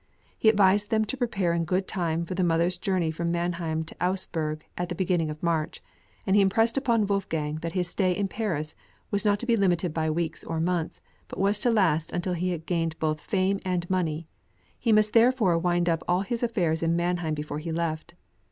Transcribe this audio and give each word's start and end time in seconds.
He 0.35 0.49
advised 0.49 0.89
them 0.89 1.05
to 1.05 1.15
prepare 1.15 1.53
in 1.53 1.63
good 1.63 1.87
time 1.87 2.25
for 2.25 2.33
the 2.33 2.43
mother's 2.43 2.75
journey 2.79 3.11
from 3.11 3.31
Mannheim 3.31 3.83
to 3.83 3.95
Augsburg 4.03 4.65
at 4.75 4.89
the 4.89 4.95
beginning 4.95 5.29
of 5.29 5.43
March, 5.43 5.79
and 6.25 6.35
he 6.35 6.41
impressed 6.41 6.75
upon 6.75 7.05
Wolfgang 7.05 7.57
that 7.57 7.73
his 7.73 7.87
stay 7.87 8.11
in 8.11 8.27
Paris 8.27 8.73
was 9.11 9.25
not 9.25 9.37
to 9.41 9.45
be 9.45 9.55
limited 9.55 9.93
by 9.93 10.09
weeks 10.09 10.43
or 10.43 10.59
months, 10.59 11.01
but 11.27 11.37
was 11.37 11.59
to 11.59 11.69
last 11.69 12.11
until 12.13 12.33
he 12.33 12.49
had 12.49 12.65
gained 12.65 12.97
both 12.97 13.21
fame 13.21 13.59
and 13.63 13.87
money; 13.91 14.27
he 14.79 14.91
must 14.91 15.13
therefore 15.13 15.59
wind 15.59 15.87
up 15.87 16.01
all 16.07 16.21
his 16.21 16.41
affairs 16.41 16.81
in 16.81 16.95
Mannheim 16.95 17.35
before 17.35 17.59
he 17.59 17.71
left. 17.71 18.15